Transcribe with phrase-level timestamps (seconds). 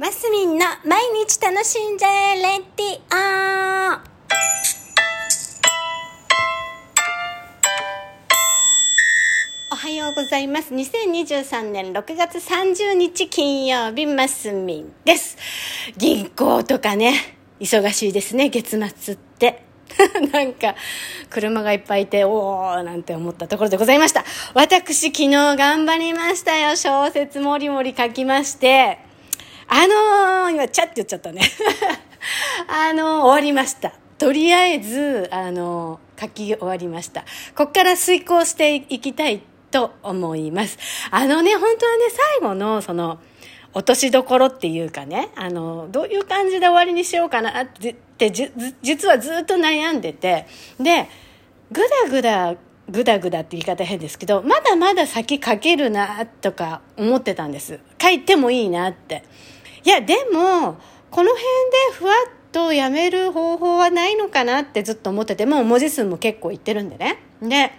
[0.00, 4.00] マスミンの毎日楽しんじゃえレディオ
[9.70, 10.72] おはようございます。
[10.72, 15.36] 2023年6月30日金曜日、マスミンです。
[15.98, 17.12] 銀行とかね、
[17.60, 19.64] 忙しいですね、月末って。
[20.32, 20.76] なんか、
[21.28, 24.24] 車がいっぱいいて、おーなんて思ったところでございました。
[24.54, 26.74] 私、昨日頑張りましたよ。
[26.76, 29.09] 小説もりもり書きまして、
[29.72, 31.42] あのー、今、チャって言っちゃったね。
[32.66, 33.92] あのー、終わりました。
[34.18, 37.24] とりあえず、あのー、書き終わりました。
[37.54, 40.76] こっから遂行していきたいと思います。
[41.12, 43.20] あのね、本当はね、最後の、その、
[43.72, 47.94] 落としどころっていうかね、あの、どういう感じで終わりにしようかなって、
[48.82, 50.48] 実はずっと悩んでて、
[50.80, 51.08] で、
[51.70, 52.56] ぐだぐだ、
[52.88, 57.78] ぐだぐだって言い方変ですけど、まだまだ先書けるな、とか思ってたんです。
[58.02, 59.22] 書いてもいいなって。
[59.84, 60.76] いや、でも、
[61.10, 61.40] この辺で
[61.94, 67.18] ふわっとやめる方法はないのかなってずっと思ってて、もう文字数も結構いってるんでね。
[67.42, 67.72] で、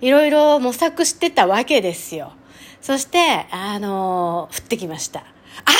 [0.00, 2.32] いろいろ模索してたわけですよ。
[2.80, 5.20] そして、あのー、降ってきました。
[5.20, 5.72] ああ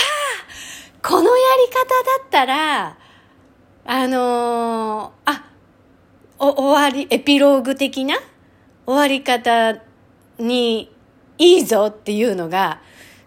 [1.02, 2.98] このやり方だったら、
[3.84, 5.44] あのー、あ、
[6.38, 8.16] お、終わり、エピローグ的な
[8.86, 9.82] 終わり方
[10.38, 10.94] に
[11.38, 12.80] いいぞっていうのが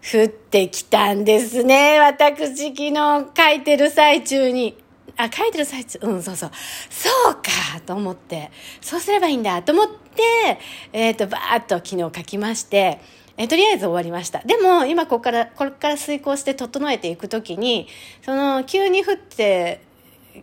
[0.08, 2.00] 降ってきたんですね。
[2.00, 2.94] 私昨日
[3.36, 4.78] 書いてる最中に。
[5.18, 6.52] あ、書いてる最中、うん、そうそう。
[6.90, 7.42] そうか
[7.86, 10.60] と思って、そうすればいいんだと思って、
[10.94, 13.00] えっ、ー、と、バーっと昨日書きまして、
[13.38, 14.40] えとりあえず終わりました。
[14.40, 17.88] でも、今ここから、これから遂行して整えていくときに、
[18.22, 19.82] その、急に降って、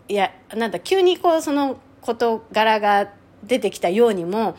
[0.08, 3.10] いや、なんだ、急にこう、その事柄が
[3.44, 4.56] 出てきたようにも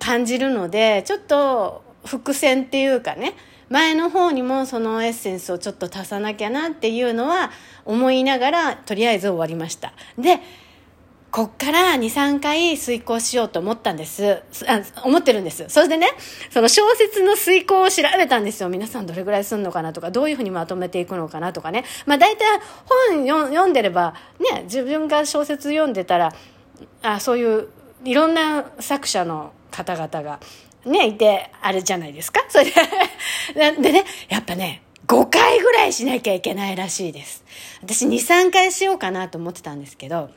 [0.00, 3.34] 感じるので、ちょっと伏線っていうかね、
[3.70, 7.50] 前の方にもそのエッセンスをちょっと足さなきゃなっていうのは
[7.84, 9.92] 思いながら、とりあえず終わりました。
[10.18, 10.40] で、
[11.30, 14.42] こっから2、3回遂行しようと思ったんです。
[15.04, 15.64] 思ってるんです。
[15.68, 16.08] それでね、
[16.50, 18.68] その小説の遂行を調べたんですよ。
[18.68, 21.84] 皆さんどれぐらいすんのかなとか、どういうふうにまとめていくのかなとかね。
[22.04, 22.44] まあ大体
[23.08, 24.14] 本読んでれば、
[24.52, 26.34] ね、自分が小説読んでたら、
[27.02, 27.68] あ、そういう
[28.04, 30.40] いろんな作者の方々が
[30.84, 32.44] ね、いて、あれじゃないですか？
[32.48, 32.72] それで、
[33.82, 37.44] でね、やっぱね、5回ぐらいしなきゃいけないらしいです。
[37.82, 40.30] 私2、3回しようかなと思ってたんですけど、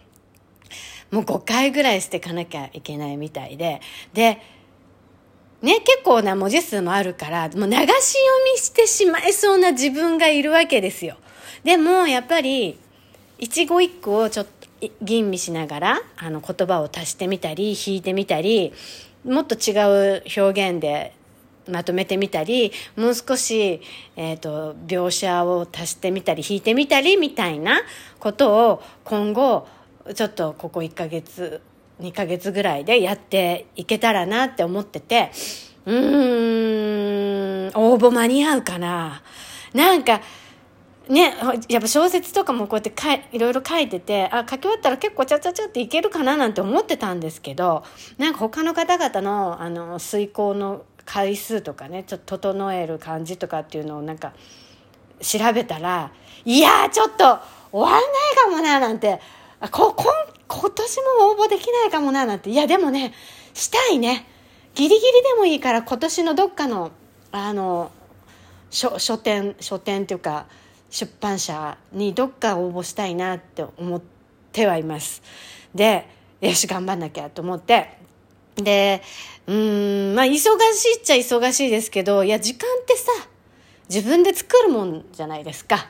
[1.11, 3.81] もう5回ぐらいしてかなきゃいけないみたいで。
[4.13, 4.39] で、
[5.61, 7.87] ね、結構な文字数もあるから、もう流し読
[8.53, 11.17] みしてしまいそうな自分がいるわけですよ。
[11.63, 12.77] でも、やっぱり、
[13.37, 14.45] 一語一句をちょっ
[14.79, 18.73] と吟味しながら、あの言葉を足してみたり、引いてみたり、
[19.25, 19.71] もっと違
[20.17, 21.13] う表現で
[21.69, 23.81] まとめてみたり、もう少し、
[24.15, 27.81] えっ、ー、と、描写を足してみたり、引いてみたり、みたいな
[28.19, 29.67] ことを今後、
[30.13, 31.61] ちょっとここ1ヶ月、
[32.01, 35.31] 2ヶ月ぐらいでやっていけたらなって思ってて、
[35.85, 39.21] うーん、応募間に合うかな。
[39.73, 40.21] なんか、
[41.09, 41.33] ね、
[41.67, 47.83] やっぱ小説とかもこうやってかいいろいろ書いてて、あ、書き終わったら結構ちゃちゃちゃっていけるかななんて思ってたんですけど、
[48.17, 54.33] なんか他の方々の、あの、遂行の回数とかね、ちょっと整える感じとかっていうのをなんか
[55.19, 56.11] 調べたら、
[56.45, 57.39] いやちょっと
[57.71, 58.01] 終わんない
[58.37, 59.19] かもななんて、
[59.71, 60.05] こ、こん、
[60.47, 63.13] 今年も応募できないかもななんて、いやでもね、
[63.53, 64.27] したいね。
[64.75, 66.91] ギリギリでもいいから今年のどっかの、
[67.31, 67.91] あの、
[68.69, 70.47] 書、書店、書店っていうか、
[70.93, 74.01] 出版社にどっか応募したいなって思っ
[74.51, 75.23] てはいます。
[75.73, 76.07] で、
[76.39, 77.97] よし、頑張んなきゃと思って、
[78.57, 79.01] で、
[79.47, 83.11] うん、まあ、忙しいっちゃ忙しいですけど、いや、時間ってさ、
[83.89, 85.87] 自分で作るもんじゃないですか。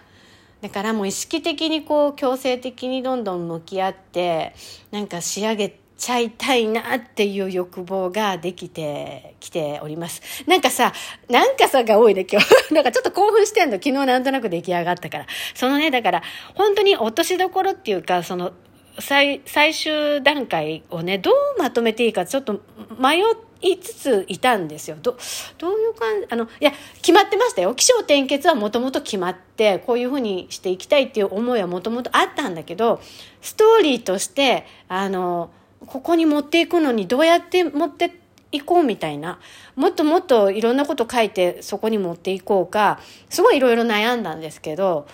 [0.61, 4.55] だからもう意識的にこう、強制的にどんどん向き合って、
[4.91, 10.21] なんか仕上げちゃいたいなっていう欲望ができてきております。
[10.47, 10.93] なんかさ、
[11.29, 12.47] なんかさが多いね、今日。
[12.73, 13.73] なんかちょっと興奮してんの。
[13.77, 15.27] 昨日なんとなく出来上がったから。
[15.53, 16.23] そのね、だから、
[16.55, 18.51] 本当に落としどころっていうか、その、
[18.99, 22.61] 最、最終段階をね、どうまとめていいかちょっと
[22.99, 23.23] 迷
[23.63, 24.97] いつついたんですよ。
[25.01, 25.17] ど、
[25.57, 27.73] どういう感じ、あの、いや、決まってましたよ。
[27.75, 33.01] 気象転結はもともと決まって、こういうふうにしていきたいっていう思いはもともとあったんだけど、
[33.41, 35.49] ストーリーとして、あの、
[35.87, 38.11] ここに持っていくのにどうやって持って
[38.51, 39.39] いこうみたいな。
[39.75, 42.99] もっともっといろんなこと書いてそこに持っていこうか、
[43.29, 45.07] すごいいろいろ悩んだんですけど、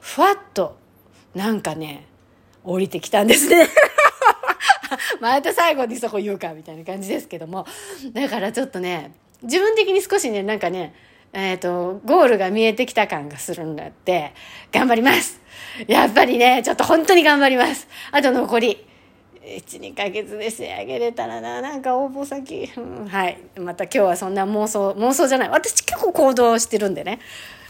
[0.00, 0.76] ふわっと、
[1.34, 2.06] なんかね、
[2.64, 3.68] 降りてきたんですね。
[5.20, 7.66] また最後にそこ言うかみたいな感じですけども。
[8.12, 9.12] だからちょっとね、
[9.42, 10.94] 自分的に少しね、なんかね、
[11.32, 14.32] えっ、と、ゴールが見えてきた感がするんだって、
[14.72, 15.40] 頑張ります
[15.86, 18.86] やっぱりね、ちょっと本当に頑張りますあと残り、
[19.46, 23.38] 1、2ヶ月で仕上げれたらな、なんか応募先、うんはい。
[23.58, 25.48] また今日はそんな妄想、妄想じゃない。
[25.50, 27.20] 私結構行動してるんでね。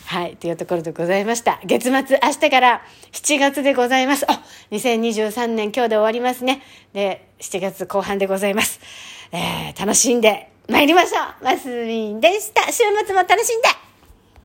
[0.06, 0.37] はい。
[0.37, 1.61] というところでございました。
[1.64, 2.82] 月末、明日から
[3.12, 4.25] 7月でございます。
[4.31, 6.62] あ、2023年今日で終わりますね。
[6.94, 8.81] で、7月後半でございます。
[9.32, 11.44] えー、楽しんで参りましょう。
[11.44, 12.62] マスミンでした。
[12.72, 13.85] 週末も楽しんで